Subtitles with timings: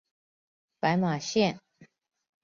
[0.79, 1.59] 白马线